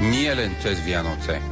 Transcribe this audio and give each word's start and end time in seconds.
Nie 0.00 0.30
len 0.34 0.54
cez 0.62 0.78
Vianoce. 0.86 1.42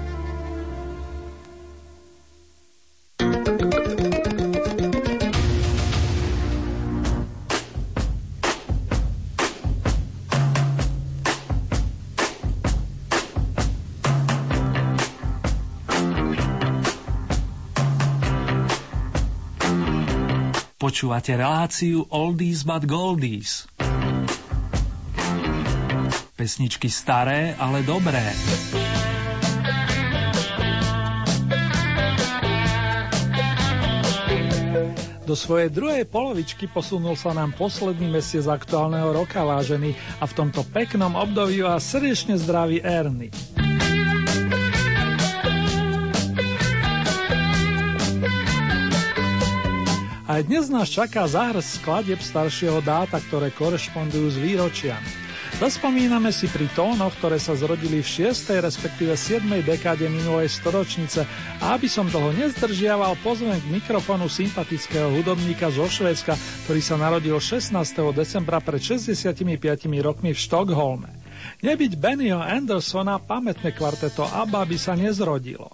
Počúvate 20.78 21.34
reláciu 21.34 22.06
Oldies 22.14 22.62
but 22.62 22.86
Goldies. 22.86 23.75
Pesničky 26.36 26.92
staré, 26.92 27.56
ale 27.56 27.80
dobré. 27.80 28.20
Do 35.24 35.32
svojej 35.32 35.72
druhej 35.72 36.04
polovičky 36.04 36.68
posunul 36.68 37.16
sa 37.16 37.32
nám 37.32 37.56
posledný 37.56 38.12
mesiac 38.12 38.60
aktuálneho 38.60 39.16
roka, 39.16 39.48
vážený, 39.48 39.96
a 40.20 40.28
v 40.28 40.36
tomto 40.36 40.60
peknom 40.68 41.16
období 41.16 41.64
vás 41.64 41.88
srdečne 41.88 42.36
zdraví 42.36 42.84
Ernie. 42.84 43.32
Aj 50.28 50.44
dnes 50.44 50.68
nás 50.68 50.92
čaká 50.92 51.24
záhrs 51.24 51.80
skladieb 51.80 52.20
staršieho 52.20 52.84
dáta, 52.84 53.16
ktoré 53.24 53.48
korešpondujú 53.56 54.28
s 54.28 54.36
výročiami. 54.36 55.25
Zaspomíname 55.56 56.36
si 56.36 56.52
pri 56.52 56.68
tónoch, 56.76 57.16
ktoré 57.16 57.40
sa 57.40 57.56
zrodili 57.56 58.04
v 58.04 58.28
6. 58.28 58.60
respektíve 58.60 59.16
7. 59.16 59.40
dekáde 59.64 60.04
minulej 60.04 60.52
storočnice 60.52 61.24
a 61.64 61.72
aby 61.72 61.88
som 61.88 62.04
dlho 62.04 62.28
nezdržiaval, 62.36 63.16
pozvem 63.24 63.56
k 63.56 63.72
mikrofonu 63.80 64.28
sympatického 64.28 65.08
hudobníka 65.16 65.72
zo 65.72 65.88
Švédska, 65.88 66.36
ktorý 66.68 66.80
sa 66.84 67.00
narodil 67.00 67.40
16. 67.40 67.72
decembra 68.12 68.60
pred 68.60 68.84
65 68.84 69.32
rokmi 70.04 70.36
v 70.36 70.38
Štokholme. 70.44 71.08
Nebyť 71.64 71.92
Bennyho 71.96 72.44
Andersona, 72.44 73.16
pamätné 73.16 73.72
kvarteto 73.72 74.28
ABBA 74.28 74.60
by 74.60 74.76
sa 74.76 74.92
nezrodilo. 74.92 75.72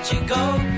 let 0.00 0.12
you 0.14 0.20
go. 0.26 0.69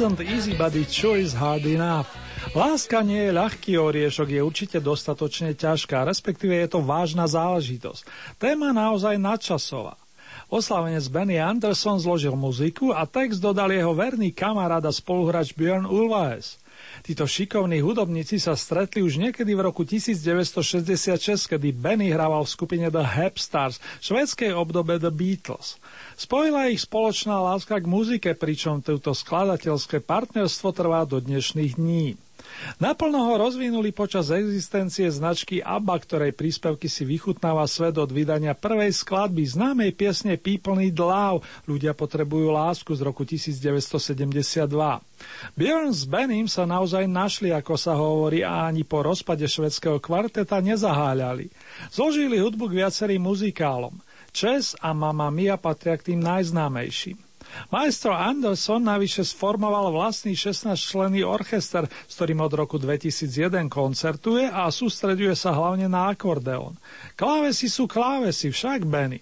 Isn't 0.00 0.24
easy, 0.24 0.56
but 0.56 0.72
it 0.72 0.88
sure 0.88 1.20
is 1.20 1.36
hard 1.36 1.68
enough. 1.68 2.08
Láska 2.56 3.04
nie 3.04 3.28
je 3.28 3.36
ľahký 3.36 3.76
oriešok, 3.76 4.32
je 4.32 4.40
určite 4.40 4.78
dostatočne 4.80 5.52
ťažká, 5.52 6.08
respektíve 6.08 6.56
je 6.56 6.72
to 6.72 6.80
vážna 6.80 7.28
záležitosť. 7.28 8.08
Téma 8.40 8.72
naozaj 8.72 9.20
nadčasová. 9.20 10.00
Oslavenec 10.48 11.04
Benny 11.12 11.36
Anderson 11.36 12.00
zložil 12.00 12.32
muziku 12.32 12.96
a 12.96 13.04
text 13.04 13.44
dodal 13.44 13.76
jeho 13.76 13.92
verný 13.92 14.32
kamarát 14.32 14.80
a 14.80 14.88
spoluhráč 14.88 15.52
Björn 15.52 15.84
Ulvaes. 15.84 16.56
Títo 17.00 17.24
šikovní 17.24 17.80
hudobníci 17.80 18.36
sa 18.36 18.52
stretli 18.52 19.00
už 19.00 19.16
niekedy 19.16 19.52
v 19.52 19.60
roku 19.64 19.82
1966, 19.82 21.50
kedy 21.50 21.72
Benny 21.72 22.12
hrával 22.12 22.44
v 22.44 22.52
skupine 22.52 22.86
The 22.90 23.02
Hepstars, 23.02 23.80
švedskej 23.98 24.52
obdobe 24.52 25.00
The 25.00 25.10
Beatles. 25.10 25.80
Spojila 26.14 26.68
ich 26.68 26.84
spoločná 26.84 27.40
láska 27.40 27.80
k 27.80 27.86
muzike, 27.88 28.30
pričom 28.36 28.84
toto 28.84 29.16
skladateľské 29.16 30.04
partnerstvo 30.04 30.70
trvá 30.70 31.08
do 31.08 31.18
dnešných 31.18 31.80
dní. 31.80 32.14
Naplno 32.80 33.28
ho 33.30 33.34
rozvinuli 33.36 33.92
počas 33.92 34.32
existencie 34.32 35.08
značky 35.08 35.60
ABBA, 35.60 35.96
ktorej 36.02 36.32
príspevky 36.32 36.88
si 36.88 37.04
vychutnáva 37.04 37.64
svet 37.68 37.96
od 37.96 38.10
vydania 38.10 38.56
prvej 38.56 38.92
skladby 38.92 39.46
známej 39.46 39.92
piesne 39.94 40.36
People 40.40 40.76
Need 40.76 40.98
Love, 40.98 41.44
ľudia 41.68 41.94
potrebujú 41.94 42.50
lásku 42.52 42.90
z 42.92 43.00
roku 43.04 43.22
1972. 43.22 44.66
Björn 45.54 45.92
s 45.92 46.04
Benim 46.08 46.48
sa 46.48 46.64
naozaj 46.64 47.04
našli, 47.04 47.52
ako 47.52 47.74
sa 47.76 47.94
hovorí, 47.94 48.40
a 48.40 48.66
ani 48.66 48.82
po 48.82 49.04
rozpade 49.04 49.44
švedského 49.44 50.00
kvarteta 50.00 50.58
nezaháľali. 50.64 51.52
Zložili 51.92 52.40
hudbu 52.40 52.72
k 52.72 52.84
viacerým 52.84 53.20
muzikálom. 53.20 54.00
Čes 54.30 54.78
a 54.78 54.94
Mama 54.94 55.28
Mia 55.28 55.58
patria 55.58 55.98
k 55.98 56.14
tým 56.14 56.20
najznámejším. 56.22 57.29
Maestro 57.70 58.14
Anderson 58.14 58.82
navyše 58.82 59.22
sformoval 59.26 59.94
vlastný 59.94 60.34
16-členný 60.34 61.22
orchester, 61.22 61.86
s 61.86 62.12
ktorým 62.18 62.40
od 62.42 62.52
roku 62.54 62.76
2001 62.76 63.70
koncertuje 63.70 64.48
a 64.48 64.70
sústreduje 64.70 65.34
sa 65.38 65.54
hlavne 65.54 65.86
na 65.86 66.10
akordeón. 66.10 66.78
Klávesy 67.14 67.70
sú 67.70 67.86
klávesy, 67.90 68.50
však 68.50 68.86
Benny. 68.86 69.20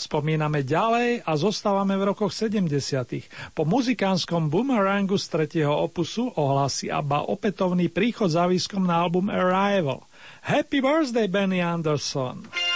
Spomíname 0.00 0.64
ďalej 0.64 1.28
a 1.28 1.32
zostávame 1.36 1.92
v 2.00 2.16
rokoch 2.16 2.32
70. 2.32 2.72
Po 3.52 3.68
muzikánskom 3.68 4.48
boomerangu 4.48 5.20
z 5.20 5.26
tretieho 5.28 5.76
opusu 5.76 6.32
ohlási 6.40 6.88
ABBA 6.88 7.28
opätovný 7.28 7.92
príchod 7.92 8.32
záviskom 8.32 8.88
na 8.88 8.96
album 8.96 9.28
Arrival. 9.28 10.08
Happy 10.40 10.80
birthday, 10.80 11.28
Benny 11.28 11.60
Anderson! 11.60 12.69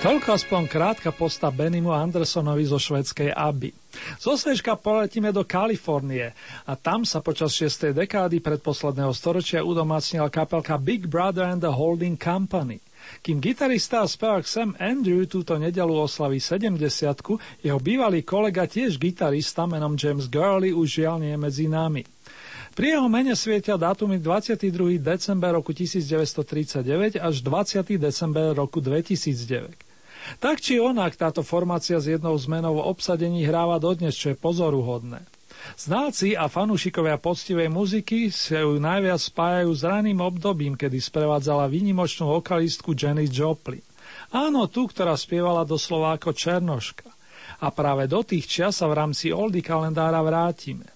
Toľko 0.00 0.32
aspoň 0.32 0.64
krátka 0.64 1.12
posta 1.12 1.52
Benimu 1.52 1.92
Andersonovi 1.92 2.64
zo 2.64 2.80
švedskej 2.80 3.36
Abbey. 3.36 3.68
Zo 4.16 4.32
Svečka 4.32 4.72
poletíme 4.72 5.28
do 5.28 5.44
Kalifornie 5.44 6.32
a 6.64 6.72
tam 6.72 7.04
sa 7.04 7.20
počas 7.20 7.52
6. 7.52 7.92
dekády 7.92 8.40
predposledného 8.40 9.12
storočia 9.12 9.60
udomácnila 9.60 10.32
kapelka 10.32 10.80
Big 10.80 11.04
Brother 11.04 11.44
and 11.44 11.60
the 11.60 11.68
Holding 11.68 12.16
Company. 12.16 12.80
Kým 13.20 13.44
gitarista 13.44 14.00
a 14.00 14.08
spevák 14.08 14.48
Sam 14.48 14.72
Andrew 14.80 15.20
túto 15.28 15.60
nedelu 15.60 15.92
oslaví 15.92 16.40
70 16.40 16.80
jeho 17.60 17.76
bývalý 17.76 18.24
kolega 18.24 18.64
tiež 18.64 18.96
gitarista 18.96 19.68
menom 19.68 20.00
James 20.00 20.32
Gurley 20.32 20.72
už 20.72 21.04
žiaľ 21.04 21.20
nie 21.20 21.36
je 21.36 21.40
medzi 21.44 21.66
nami. 21.68 22.08
Pri 22.72 22.96
jeho 22.96 23.04
mene 23.12 23.36
svietia 23.36 23.76
dátumy 23.76 24.16
22. 24.16 24.96
december 24.96 25.52
roku 25.52 25.76
1939 25.76 27.20
až 27.20 27.34
20. 27.44 28.00
december 28.00 28.56
roku 28.56 28.80
2009. 28.80 29.89
Tak 30.38 30.60
či 30.60 30.76
onak 30.78 31.16
táto 31.16 31.40
formácia 31.40 31.96
s 31.96 32.08
jednou 32.08 32.36
zmenou 32.36 32.80
v 32.80 32.86
obsadení 32.86 33.44
hráva 33.44 33.80
dodnes, 33.80 34.16
čo 34.16 34.32
je 34.32 34.36
pozoruhodné. 34.38 35.24
Znalci 35.76 36.32
a 36.36 36.48
fanúšikovia 36.48 37.20
poctivej 37.20 37.68
muziky 37.68 38.32
sa 38.32 38.64
ju 38.64 38.80
najviac 38.80 39.20
spájajú 39.20 39.70
s 39.76 39.82
raným 39.84 40.20
obdobím, 40.24 40.72
kedy 40.72 40.96
sprevádzala 40.96 41.68
výnimočnú 41.68 42.32
vokalistku 42.40 42.96
Jenny 42.96 43.28
Joplin. 43.28 43.84
Áno, 44.32 44.70
tú, 44.70 44.88
ktorá 44.88 45.18
spievala 45.18 45.66
doslova 45.66 46.16
ako 46.16 46.32
Černoška. 46.32 47.08
A 47.60 47.68
práve 47.68 48.08
do 48.08 48.24
tých 48.24 48.48
čias 48.48 48.80
sa 48.80 48.88
v 48.88 48.96
rámci 48.96 49.34
Oldy 49.34 49.60
kalendára 49.60 50.24
vrátime. 50.24 50.88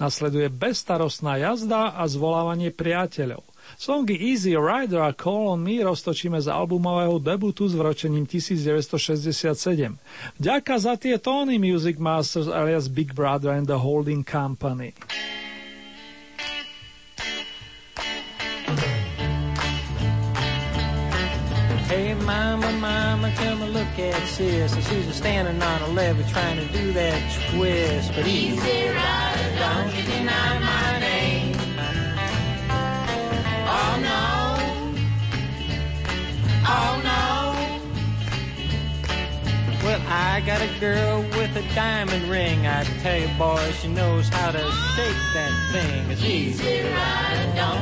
Nasleduje 0.00 0.48
bezstarostná 0.48 1.36
jazda 1.36 1.92
a 1.94 2.02
zvolávanie 2.08 2.72
priateľov. 2.72 3.44
Songy 3.74 4.16
Easy 4.16 4.56
Rider 4.56 5.02
a 5.02 5.12
Call 5.12 5.58
on 5.58 5.60
Me 5.60 5.82
roztočíme 5.82 6.40
z 6.40 6.48
albumového 6.48 7.18
debutu 7.18 7.68
s 7.68 7.74
vročením 7.74 8.24
1967. 8.24 9.98
Ďaká 10.40 10.78
za 10.78 10.94
tie 10.96 11.18
tóny 11.18 11.58
Music 11.58 11.98
Masters 11.98 12.48
alias 12.48 12.88
Big 12.88 13.12
Brother 13.12 13.50
and 13.52 13.66
the 13.66 13.76
Holding 13.76 14.24
Company. 14.24 14.94
Hey 21.86 22.14
mama, 22.14 22.72
mama, 22.72 23.30
come 23.36 23.62
and 23.62 23.72
look 23.72 23.98
at 23.98 24.26
sis. 24.26 24.74
She's 24.74 25.14
standing 25.14 25.62
on 25.62 25.82
a 25.82 25.88
levee 25.94 26.24
trying 26.32 26.58
to 26.58 26.66
do 26.72 26.92
that 26.92 27.20
twist. 27.50 28.10
But 28.14 28.26
easy 28.26 28.88
rider, 28.90 29.48
don't 29.58 29.94
you 29.94 30.02
deny 30.02 30.58
my 30.58 30.95
Oh 36.68 37.00
no. 37.04 37.22
Well, 39.84 40.02
I 40.08 40.42
got 40.44 40.60
a 40.60 40.80
girl 40.80 41.22
with 41.38 41.54
a 41.56 41.62
diamond 41.74 42.28
ring. 42.28 42.66
I 42.66 42.82
tell 43.02 43.18
you, 43.18 43.28
boy, 43.38 43.70
she 43.80 43.88
knows 43.88 44.28
how 44.28 44.50
to 44.50 44.58
shake 44.58 45.22
that 45.34 45.52
thing. 45.70 46.10
It's 46.10 46.24
easy, 46.24 46.82
rider, 46.82 47.52
don't 47.54 47.75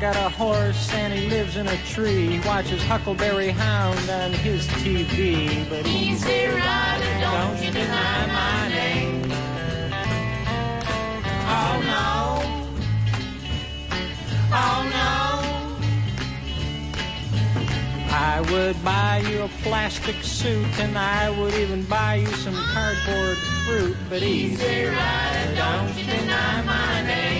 got 0.00 0.16
a 0.16 0.30
horse 0.30 0.90
and 0.94 1.12
he 1.12 1.28
lives 1.28 1.56
in 1.56 1.68
a 1.68 1.76
tree. 1.84 2.38
He 2.38 2.48
watches 2.48 2.82
Huckleberry 2.82 3.50
Hound 3.50 4.08
on 4.08 4.32
his 4.32 4.66
TV. 4.68 5.68
But 5.68 5.86
easy 5.86 6.46
rider, 6.46 7.20
don't, 7.20 7.34
don't 7.34 7.62
you 7.62 7.70
deny 7.70 8.26
my 8.28 8.68
name. 8.70 9.24
Oh 11.44 11.82
no. 11.84 12.40
Oh 14.52 14.88
no. 14.88 15.10
I 18.10 18.40
would 18.50 18.82
buy 18.82 19.18
you 19.28 19.42
a 19.42 19.48
plastic 19.62 20.16
suit 20.22 20.80
and 20.80 20.96
I 20.96 21.28
would 21.38 21.52
even 21.52 21.84
buy 21.84 22.14
you 22.14 22.26
some 22.28 22.54
cardboard 22.54 23.36
fruit. 23.66 23.96
But 24.08 24.22
easy 24.22 24.84
rider, 24.84 25.54
don't 25.56 25.94
you 25.94 26.04
deny 26.04 26.62
my 26.62 27.02
name. 27.02 27.39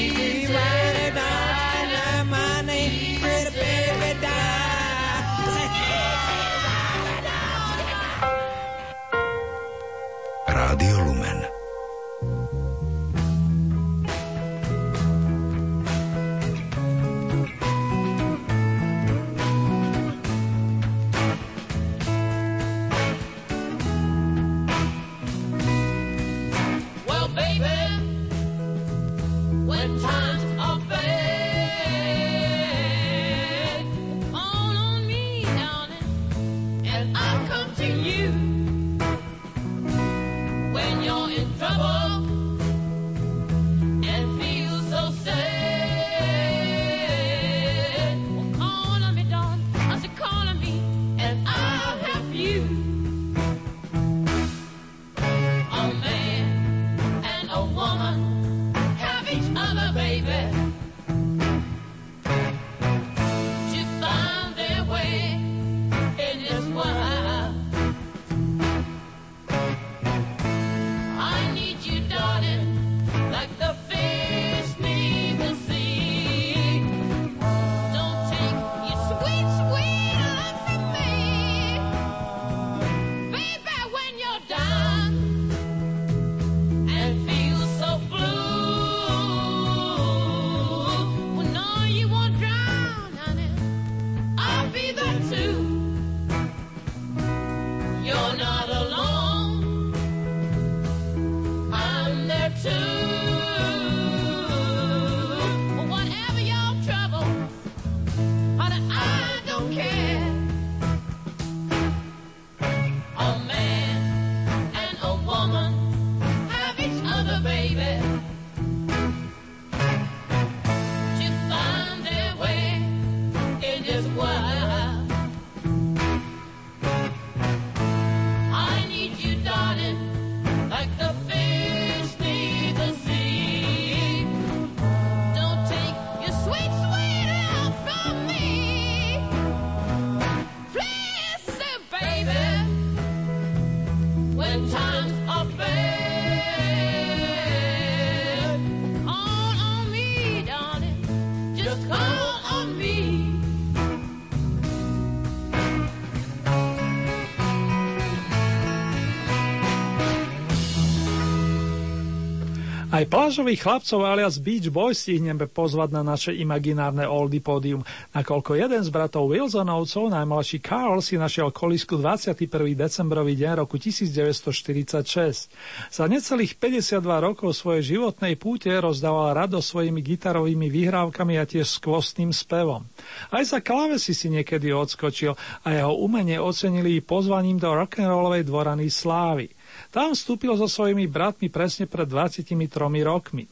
Aj 163.01 163.09
plážových 163.09 163.65
chlapcov 163.65 164.05
alias 164.05 164.37
Beach 164.37 164.69
Boys 164.69 165.01
stihneme 165.01 165.49
pozvať 165.49 165.89
na 165.89 166.05
naše 166.05 166.37
imaginárne 166.37 167.09
oldy 167.09 167.41
pódium, 167.41 167.81
nakoľko 168.13 168.53
jeden 168.53 168.77
z 168.85 168.93
bratov 168.93 169.25
Wilsonovcov, 169.25 170.13
najmladší 170.13 170.61
Carl, 170.61 171.01
si 171.01 171.17
našiel 171.17 171.49
kolisku 171.49 171.97
21. 171.97 172.45
decembrový 172.77 173.33
deň 173.33 173.65
roku 173.65 173.81
1946. 173.81 175.49
Za 175.89 176.05
necelých 176.05 176.61
52 176.61 177.01
rokov 177.01 177.57
svojej 177.57 177.97
životnej 177.97 178.37
púte 178.37 178.69
rozdával 178.69 179.33
rado 179.33 179.65
svojimi 179.65 179.97
gitarovými 180.05 180.69
vyhrávkami 180.69 181.41
a 181.41 181.49
tiež 181.49 181.81
skvostným 181.81 182.29
spevom. 182.29 182.85
Aj 183.33 183.41
za 183.41 183.65
klávesy 183.65 184.13
si 184.13 184.29
niekedy 184.29 184.77
odskočil 184.77 185.33
a 185.65 185.73
jeho 185.73 185.97
umenie 185.97 186.37
ocenili 186.37 187.01
pozvaním 187.01 187.57
do 187.57 187.73
rock'n'rollovej 187.73 188.45
dvorany 188.45 188.93
Slávy. 188.93 189.49
Tam 189.91 190.15
vstúpil 190.15 190.55
so 190.55 190.67
svojimi 190.69 191.07
bratmi 191.07 191.51
presne 191.51 191.87
pred 191.87 192.07
23 192.07 192.55
rokmi. 193.03 193.45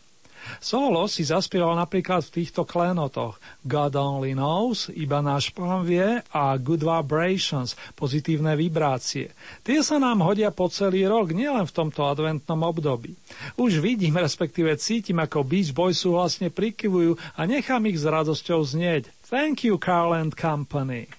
Solo 0.60 1.06
si 1.06 1.28
zaspieval 1.28 1.76
napríklad 1.76 2.24
v 2.26 2.42
týchto 2.42 2.64
klenotoch 2.64 3.38
God 3.68 3.94
Only 3.96 4.34
Knows, 4.34 4.90
Iba 4.92 5.20
náš 5.20 5.52
pán 5.52 5.84
vie 5.86 6.24
a 6.32 6.44
Good 6.58 6.84
Vibrations, 6.84 7.76
pozitívne 7.94 8.56
vibrácie. 8.56 9.36
Tie 9.62 9.80
sa 9.84 10.00
nám 10.00 10.24
hodia 10.24 10.50
po 10.50 10.72
celý 10.72 11.06
rok, 11.06 11.36
nielen 11.36 11.68
v 11.68 11.76
tomto 11.76 12.08
adventnom 12.08 12.60
období. 12.66 13.14
Už 13.60 13.84
vidím, 13.84 14.18
respektíve 14.18 14.74
cítim, 14.80 15.20
ako 15.20 15.46
Beach 15.46 15.76
Boys 15.76 16.02
vlastne 16.08 16.50
prikyvujú 16.50 17.20
a 17.36 17.46
nechám 17.46 17.84
ich 17.92 18.00
s 18.00 18.08
radosťou 18.08 18.64
znieť. 18.64 19.12
Thank 19.30 19.68
you, 19.68 19.78
Carl 19.78 20.16
and 20.16 20.34
Company. 20.34 21.19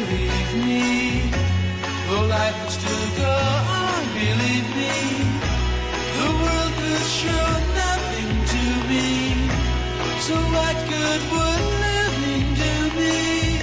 So 10.31 10.37
what 10.37 10.77
good 10.87 11.21
would 11.33 11.63
living 11.83 12.45
do 12.63 12.75
me? 12.99 13.59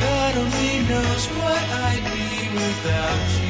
God 0.00 0.32
only 0.42 0.74
knows 0.88 1.26
what 1.26 1.62
I'd 1.88 2.04
be 2.14 2.48
without 2.56 3.42
you. 3.42 3.47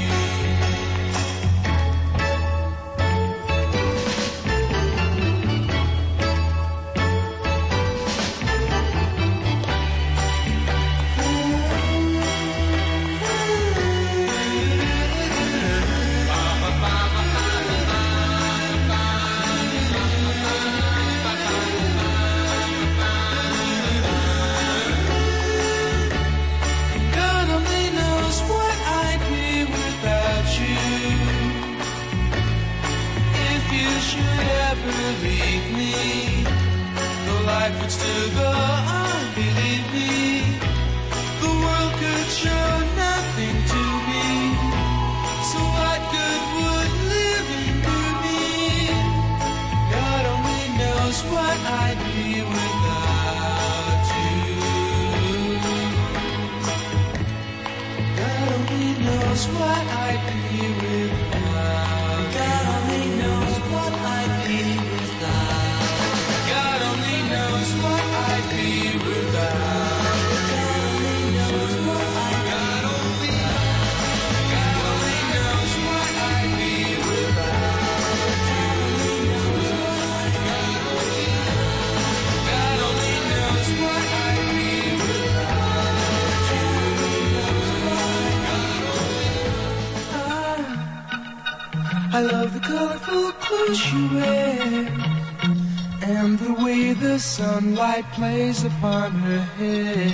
Sunlight 97.39 98.05
plays 98.15 98.65
upon 98.65 99.13
her 99.13 99.39
hair. 99.59 100.11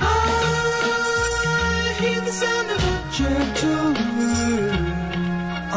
I 0.00 1.94
hear 2.00 2.20
the 2.22 2.32
sound 2.32 2.68
of 2.76 2.80
a 2.94 2.96
gentle 3.18 3.94
word 4.18 5.14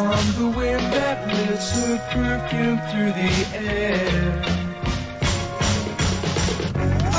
on 0.05 0.23
the 0.39 0.47
wind 0.57 0.85
that 0.97 1.17
lifts 1.27 1.69
her 1.77 1.95
perfume 2.09 2.79
through 2.89 3.13
the 3.21 3.33
air. 3.69 4.41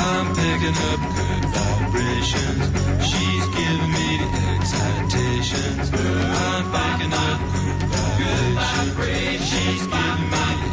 I'm 0.09 0.27
picking 0.35 0.77
up 0.91 1.01
good 1.19 1.45
vibrations. 1.55 2.63
She's 3.09 3.45
giving 3.55 3.91
me 3.97 4.07
the 4.19 4.31
excitations. 4.51 5.85
I'm 5.95 6.65
picking 6.75 7.13
up 7.29 7.39
good 8.19 8.51
vibrations. 8.59 9.47
She's 9.47 9.83
giving 9.87 10.27
me 10.29 10.72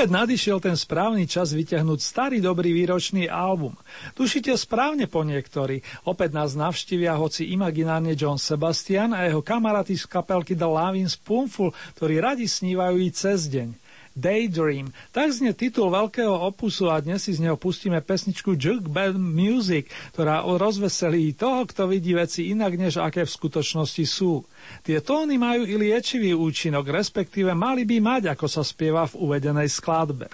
Opäť 0.00 0.16
nadišiel 0.16 0.64
ten 0.64 0.80
správny 0.80 1.28
čas 1.28 1.52
vyťahnuť 1.52 2.00
starý 2.00 2.40
dobrý 2.40 2.72
výročný 2.72 3.28
album. 3.28 3.76
Tušíte 4.16 4.48
správne 4.56 5.04
po 5.04 5.20
niektorí. 5.28 5.84
Opäť 6.08 6.40
nás 6.40 6.56
navštívia 6.56 7.12
hoci 7.20 7.52
imaginárne 7.52 8.16
John 8.16 8.40
Sebastian 8.40 9.12
a 9.12 9.28
jeho 9.28 9.44
kamaráti 9.44 10.00
z 10.00 10.08
kapelky 10.08 10.56
The 10.56 10.64
Loving 10.64 11.04
Spoonful, 11.04 11.76
ktorí 12.00 12.16
radi 12.16 12.48
snívajú 12.48 12.96
i 12.96 13.12
cez 13.12 13.52
deň. 13.52 13.76
Daydream. 14.18 14.90
Tak 15.14 15.30
znie 15.30 15.54
titul 15.54 15.90
veľkého 15.94 16.34
opusu 16.34 16.90
a 16.90 16.98
dnes 16.98 17.22
si 17.22 17.36
z 17.36 17.46
neho 17.46 17.54
pustíme 17.54 18.02
pesničku 18.02 18.58
Jug 18.58 18.90
Band 18.90 19.18
Music, 19.18 19.88
ktorá 20.12 20.42
rozveselí 20.44 21.32
toho, 21.38 21.64
kto 21.66 21.86
vidí 21.86 22.12
veci 22.12 22.50
inak, 22.50 22.74
než 22.74 22.98
aké 22.98 23.22
v 23.22 23.34
skutočnosti 23.34 24.04
sú. 24.06 24.42
Tie 24.82 24.98
tóny 24.98 25.38
majú 25.38 25.62
i 25.64 25.74
liečivý 25.78 26.34
účinok, 26.34 26.90
respektíve 26.90 27.54
mali 27.54 27.86
by 27.86 27.96
mať, 28.02 28.22
ako 28.34 28.46
sa 28.50 28.66
spieva 28.66 29.06
v 29.06 29.18
uvedenej 29.18 29.68
skladbe. 29.70 30.28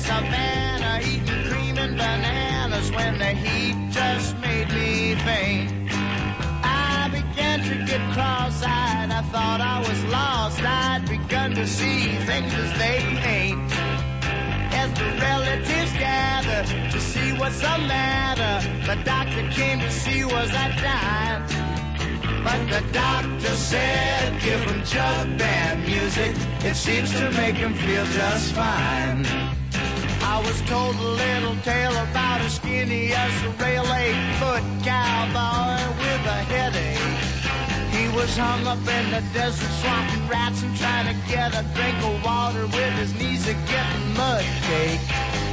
Savannah 0.00 0.98
eating 1.04 1.44
cream 1.44 1.76
and 1.76 1.94
bananas 1.94 2.90
when 2.90 3.18
the 3.20 3.36
heat 3.36 3.76
just 3.92 4.34
made 4.40 4.49
I 5.26 7.08
began 7.12 7.60
to 7.60 7.84
get 7.84 8.00
cross-eyed. 8.12 9.10
I 9.10 9.22
thought 9.32 9.60
I 9.60 9.80
was 9.80 10.04
lost. 10.04 10.62
I'd 10.62 11.06
begun 11.08 11.54
to 11.54 11.66
see 11.66 12.08
things 12.24 12.52
as 12.54 12.78
they 12.78 12.98
ain't. 13.28 13.70
As 14.72 14.90
the 14.98 15.04
relatives 15.20 15.92
gathered 15.92 16.90
to 16.92 17.00
see 17.00 17.32
what's 17.34 17.60
the 17.60 17.76
matter, 17.86 18.66
the 18.86 19.02
doctor 19.04 19.46
came 19.50 19.80
to 19.80 19.90
see 19.90 20.24
was 20.24 20.50
I 20.54 20.68
dying. 20.80 21.42
But 22.42 22.60
the 22.70 22.92
doctor 22.92 23.54
said, 23.56 24.40
give 24.40 24.60
him 24.60 24.82
jug 24.84 25.36
band 25.36 25.84
music. 25.84 26.34
It 26.64 26.76
seems 26.76 27.12
to 27.12 27.30
make 27.32 27.56
him 27.56 27.74
feel 27.74 28.04
just 28.06 28.54
fine. 28.54 29.26
I 30.22 30.42
was 30.44 30.60
told 30.62 30.94
a 30.96 31.08
little 31.24 31.56
tale 31.62 31.96
about 31.96 32.40
a 32.40 32.50
skinny 32.50 33.12
as 33.12 33.32
a 33.44 33.50
rail 33.62 33.84
eight-foot 33.92 34.64
cowboy 34.84 35.80
with 35.98 36.24
a 36.26 36.40
headache. 36.52 37.00
He 37.94 38.08
was 38.16 38.36
hung 38.36 38.66
up 38.66 38.78
in 38.78 39.10
the 39.10 39.22
desert 39.32 39.70
swamping 39.80 40.28
rats 40.28 40.62
and 40.62 40.76
trying 40.76 41.06
to 41.08 41.16
get 41.28 41.54
a 41.54 41.64
drink 41.74 41.98
of 42.02 42.24
water 42.24 42.66
with 42.66 42.92
his 43.00 43.14
knees 43.14 43.46
a 43.48 43.54
getting 43.54 44.14
mud 44.14 44.44
cake. 44.68 45.00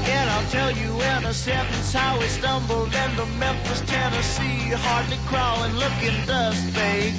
And 0.07 0.29
I'll 0.29 0.49
tell 0.49 0.71
you 0.71 0.91
in 1.01 1.25
a 1.25 1.33
sentence 1.33 1.91
how 1.91 2.19
he 2.19 2.27
stumbled 2.27 2.93
into 2.93 3.25
Memphis, 3.37 3.81
Tennessee, 3.81 4.71
hardly 4.71 5.17
crawling, 5.27 5.73
looking 5.75 6.25
dust 6.25 6.63
fake. 6.71 7.15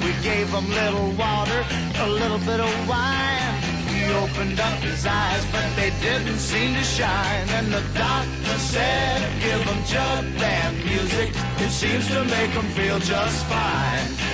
We 0.00 0.12
gave 0.22 0.48
him 0.48 0.68
little 0.68 1.10
water, 1.12 1.64
a 2.00 2.08
little 2.08 2.38
bit 2.38 2.60
of 2.60 2.88
wine. 2.88 3.51
Opened 4.12 4.60
up 4.60 4.78
his 4.80 5.06
eyes, 5.06 5.44
but 5.52 5.64
they 5.76 5.90
didn't 6.00 6.38
seem 6.38 6.74
to 6.74 6.82
shine. 6.84 7.48
And 7.48 7.72
the 7.72 7.82
doctor 7.94 8.58
said, 8.58 9.40
give 9.40 9.62
him 9.62 9.84
jug 9.84 10.24
band 10.38 10.84
music. 10.84 11.30
It 11.58 11.70
seems 11.70 12.06
to 12.08 12.24
make 12.24 12.50
him 12.50 12.68
feel 12.76 12.98
just 12.98 13.46
fine. 13.46 14.32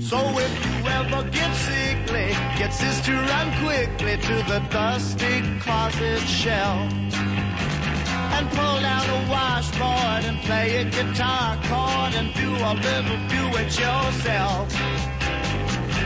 So 0.00 0.18
if 0.46 0.52
you 0.64 0.76
ever 0.98 1.30
get 1.30 1.54
sickly, 1.54 2.28
get 2.58 2.72
sis 2.72 3.00
to 3.06 3.12
run 3.12 3.48
quickly 3.64 4.16
to 4.16 4.34
the 4.50 4.60
dusty 4.70 5.58
closet 5.60 6.20
shelf. 6.20 7.43
And 8.44 8.52
pull 8.52 8.80
down 8.80 9.08
a 9.08 9.30
washboard 9.30 10.24
and 10.28 10.38
play 10.42 10.76
a 10.76 10.84
guitar 10.84 11.56
chord 11.64 12.12
and 12.12 12.28
do 12.34 12.50
a 12.52 12.72
little 12.76 13.20
do-it-yourself. 13.32 14.68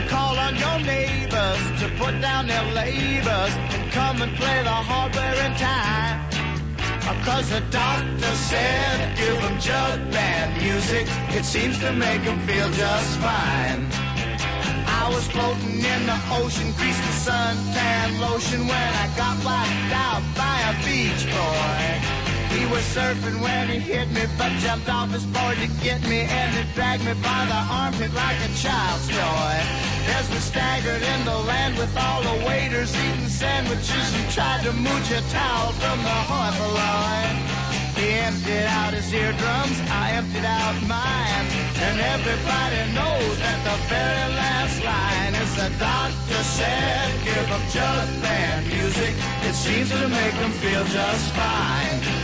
Call 0.07 0.37
on 0.37 0.55
your 0.55 0.79
neighbors 0.79 1.63
to 1.81 1.89
put 1.97 2.21
down 2.21 2.47
their 2.47 2.63
labors 2.71 3.53
and 3.75 3.91
come 3.91 4.21
and 4.21 4.33
play 4.37 4.63
the 4.63 4.77
hardware 4.89 5.35
in 5.45 5.53
time. 5.55 6.29
Cause 7.25 7.49
the 7.49 7.59
doctor 7.71 8.35
said, 8.47 9.17
give 9.17 9.37
him 9.39 9.59
jug 9.59 10.09
band 10.09 10.63
music. 10.63 11.07
It 11.35 11.43
seems 11.43 11.77
to 11.79 11.91
make 11.91 12.21
him 12.21 12.39
feel 12.47 12.69
just 12.71 13.19
fine. 13.19 13.85
I 14.87 15.11
was 15.13 15.27
floating 15.27 15.83
in 15.83 16.05
the 16.05 16.19
ocean, 16.39 16.71
greased 16.77 17.03
with 17.03 17.19
suntan 17.27 18.21
lotion 18.21 18.61
when 18.65 18.89
I 19.03 19.07
got 19.17 19.35
wiped 19.43 19.93
out 19.93 20.23
by 20.39 20.57
a 20.71 20.73
beach 20.85 21.25
boy. 21.25 22.18
He 22.49 22.65
was 22.65 22.83
surfing 22.95 23.39
when 23.41 23.69
he 23.69 23.79
hit 23.79 24.09
me, 24.11 24.25
but 24.37 24.51
jumped 24.63 24.89
off 24.89 25.11
his 25.11 25.25
board 25.25 25.57
to 25.57 25.67
get 25.85 26.01
me, 26.09 26.25
and 26.25 26.57
it 26.57 26.67
dragged 26.73 27.05
me 27.05 27.13
by 27.21 27.45
the 27.45 27.61
armpit 27.69 28.13
like 28.13 28.37
a 28.41 28.49
child's 28.57 29.07
toy. 29.07 29.57
As 30.17 30.27
we 30.29 30.37
staggered 30.37 31.01
in 31.01 31.25
the 31.25 31.37
land 31.45 31.77
with 31.77 31.95
all 31.95 32.21
the 32.23 32.45
waiters 32.45 32.95
eating 32.95 33.29
sandwiches, 33.29 34.07
he 34.15 34.23
tried 34.33 34.63
to 34.63 34.73
mooch 34.73 35.11
a 35.11 35.21
towel 35.29 35.71
from 35.73 35.97
the 36.01 36.17
hoi 36.29 36.49
polloi. 36.57 37.59
He 37.99 38.09
emptied 38.17 38.65
out 38.65 38.93
his 38.93 39.13
eardrums, 39.13 39.77
I 39.91 40.11
emptied 40.17 40.45
out 40.45 40.75
mine. 40.87 41.45
And 41.85 41.99
everybody 41.99 42.81
knows 42.97 43.35
that 43.39 43.59
the 43.67 43.77
very 43.91 44.27
last 44.35 44.83
line 44.83 45.35
is 45.35 45.51
the 45.55 45.69
doctor 45.77 46.43
said, 46.43 47.11
give 47.23 47.45
him 47.45 47.63
jug 47.71 48.07
band 48.23 48.67
music. 48.67 49.13
It 49.43 49.53
seems 49.53 49.89
to 49.91 50.07
make 50.07 50.33
them 50.39 50.51
feel 50.51 50.83
just 50.85 51.31
fine. 51.35 52.18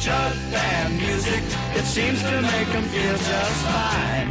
Jug 0.00 0.34
band 0.52 0.92
music. 1.00 1.42
It 1.72 1.86
seems 1.88 2.20
to 2.20 2.36
make 2.42 2.68
him 2.68 2.84
feel 2.92 3.16
just 3.16 3.58
fine. 3.64 4.30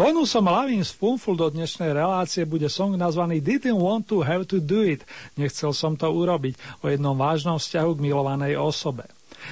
Bonusom 0.00 0.48
Lavin 0.48 0.80
Spoonful 0.80 1.36
do 1.36 1.52
dnešnej 1.52 1.92
relácie 1.92 2.48
bude 2.48 2.72
song 2.72 2.96
nazvaný 2.96 3.44
Didn't 3.44 3.76
Want 3.76 4.08
to 4.08 4.24
Have 4.24 4.48
to 4.48 4.56
Do 4.56 4.80
It. 4.80 5.04
Nechcel 5.36 5.76
som 5.76 5.92
to 5.92 6.08
urobiť 6.08 6.56
o 6.80 6.88
jednom 6.88 7.12
vážnom 7.12 7.60
vzťahu 7.60 8.00
k 8.00 8.04
milovanej 8.08 8.56
osobe. 8.56 9.04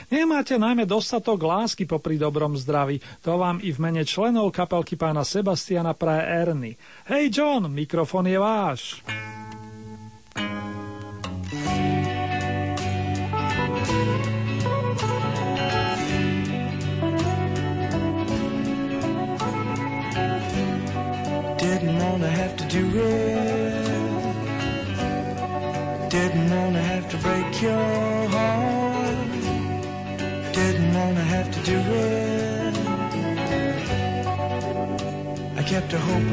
Nemáte 0.08 0.56
najmä 0.56 0.88
dostatok 0.88 1.44
lásky 1.44 1.84
popri 1.84 2.16
dobrom 2.16 2.56
zdraví, 2.56 3.00
to 3.20 3.36
vám 3.36 3.60
i 3.60 3.72
v 3.72 3.78
mene 3.80 4.04
členov 4.08 4.52
kapelky 4.52 4.96
pána 4.96 5.20
Sebastiana 5.20 5.92
praje 5.92 6.24
Erny. 6.24 6.72
Hej 7.08 7.40
John, 7.40 7.68
mikrofon 7.68 8.28
je 8.28 8.38
váš. 8.40 9.04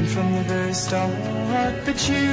From 0.07 0.33
the 0.33 0.41
very 0.43 0.73
start, 0.73 1.11
but 1.85 2.09
you 2.09 2.31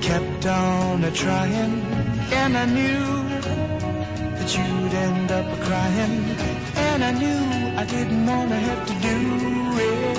kept 0.00 0.46
on 0.46 1.04
a 1.04 1.10
trying, 1.10 1.82
and 2.32 2.56
I 2.56 2.66
knew 2.66 3.04
that 4.36 4.50
you'd 4.56 4.94
end 4.94 5.30
up 5.30 5.46
crying, 5.60 6.24
and 6.76 7.04
I 7.04 7.12
knew 7.12 7.42
I 7.82 7.84
didn't 7.84 8.26
wanna 8.26 8.58
have 8.68 8.86
to 8.86 8.94
do 9.08 9.18
it 9.88 10.11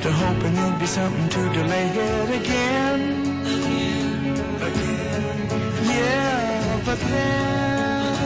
kept 0.00 0.10
a 0.10 0.12
hoping 0.12 0.54
there'd 0.54 0.78
be 0.78 0.86
something 0.86 1.28
to 1.28 1.52
delay 1.52 1.88
it 1.88 2.30
again. 2.40 3.00
Again. 3.46 4.36
again. 4.68 5.48
Yeah, 5.84 6.82
but 6.86 6.98
then. 7.00 8.16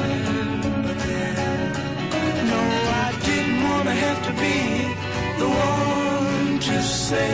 No, 2.50 2.60
I 3.04 3.10
didn't 3.26 3.62
want 3.68 3.84
to 3.84 3.94
have 4.04 4.20
to 4.28 4.32
be 4.44 4.58
the 5.40 5.48
one 5.48 6.58
to 6.60 6.82
say 6.82 7.32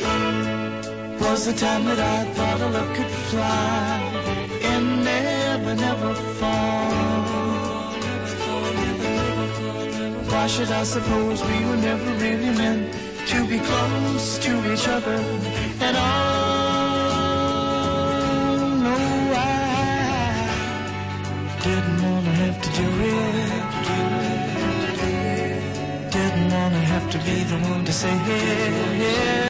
the. 0.00 1.20
Was 1.20 1.40
the 1.46 1.52
time 1.52 1.84
that 1.84 2.00
I 2.00 2.24
thought 2.34 2.60
a 2.60 2.68
love 2.76 2.90
could 2.96 3.12
fly 3.30 4.00
and 4.72 5.04
never, 5.04 5.74
never 5.74 6.14
fall. 6.14 6.65
Why 10.46 10.52
should 10.52 10.70
I 10.70 10.84
suppose 10.84 11.42
we 11.42 11.64
were 11.64 11.76
never 11.76 12.08
really 12.22 12.52
meant 12.56 12.94
to 13.30 13.44
be 13.48 13.58
close 13.58 14.38
to 14.38 14.72
each 14.72 14.86
other 14.86 15.16
at 15.80 15.96
all? 15.96 17.26
No, 18.86 18.96
I 19.34 19.48
didn't 21.64 22.00
wanna 22.00 22.34
have 22.44 22.62
to 22.62 22.70
do 22.80 22.88
it. 23.16 23.64
Didn't 26.12 26.50
wanna 26.52 26.82
have 26.94 27.10
to 27.10 27.18
be 27.28 27.42
the 27.42 27.58
one 27.68 27.84
to 27.84 27.92
say 27.92 28.14
it. 28.14 29.36